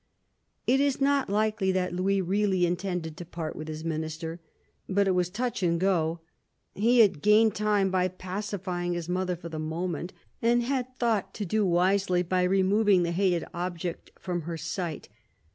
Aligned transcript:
It 0.65 0.79
is 0.79 0.99
not 0.99 1.29
likely 1.29 1.71
that 1.73 1.93
Louis 1.93 2.21
really 2.23 2.65
intended 2.65 3.15
to 3.17 3.23
part 3.23 3.55
with 3.55 3.67
his 3.67 3.85
Minister. 3.85 4.39
But 4.89 5.07
it 5.07 5.11
was 5.11 5.29
touch 5.29 5.61
and 5.61 5.79
go. 5.79 6.21
He 6.73 7.01
had 7.01 7.21
gained 7.21 7.53
time 7.53 7.91
by 7.91 8.07
pacifying 8.07 8.93
his 8.93 9.07
mother 9.07 9.35
for 9.35 9.49
the 9.49 9.59
moment, 9.59 10.11
and 10.41 10.63
had 10.63 10.87
thought 10.97 11.35
to 11.35 11.45
do 11.45 11.63
wisely 11.67 12.23
by 12.23 12.41
removing 12.41 13.03
the 13.03 13.11
hated 13.11 13.45
object 13.53 14.09
from 14.17 14.41
her 14.49 14.57
sight. 14.57 15.07